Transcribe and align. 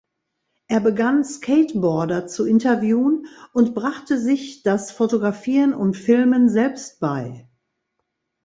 Er 0.67 0.79
begann 0.79 1.23
Skateboarder 1.23 2.25
zu 2.25 2.47
interviewen 2.47 3.27
und 3.53 3.75
brachte 3.75 4.19
sich 4.19 4.63
das 4.63 4.89
Fotografieren 4.91 5.75
und 5.75 5.95
Filmen 5.95 6.49
selbst 6.49 6.99
bei. 6.99 7.47